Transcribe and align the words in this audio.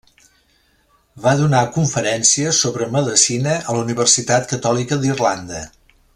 Va 1.25 1.33
donar 1.41 1.59
conferències 1.75 2.61
sobre 2.65 2.87
medicina 2.97 3.53
a 3.59 3.77
la 3.77 3.85
Universitat 3.87 4.49
Catòlica 4.55 4.99
d'Irlanda. 5.05 5.63